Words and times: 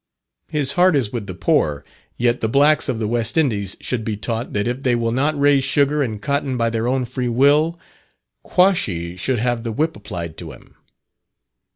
His 0.47 0.71
heart 0.71 0.95
is 0.95 1.13
with 1.13 1.27
the 1.27 1.35
poor; 1.35 1.85
yet 2.17 2.41
the 2.41 2.49
blacks 2.49 2.89
of 2.89 2.97
the 2.97 3.07
West 3.07 3.37
Indies 3.37 3.77
should 3.81 4.03
be 4.03 4.17
taught, 4.17 4.51
that 4.53 4.67
if 4.67 4.81
they 4.81 4.95
will 4.95 5.11
not 5.11 5.39
raise 5.39 5.63
sugar 5.63 6.01
and 6.01 6.19
cotton 6.19 6.57
by 6.57 6.71
their 6.71 6.87
own 6.87 7.05
free 7.05 7.29
will, 7.29 7.79
"Quashy 8.43 9.15
should 9.15 9.37
have 9.37 9.61
the 9.61 9.71
whip 9.71 9.95
applied 9.95 10.37
to 10.37 10.53
him." 10.53 10.73